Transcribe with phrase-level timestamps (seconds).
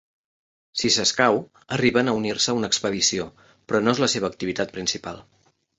[0.83, 1.37] Si s'escau,
[1.77, 3.31] arriben a unir-se a una expedició,
[3.69, 5.27] però no és la seva activitat principal.